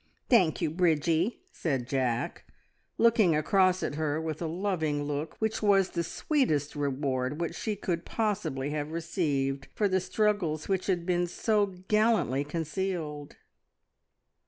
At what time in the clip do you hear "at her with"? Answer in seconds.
3.83-4.41